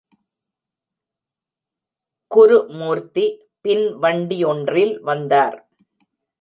[2.31, 3.25] குருமூர்த்தி
[3.61, 5.57] பின் வண்டி ஒன்றில் வந்தார்.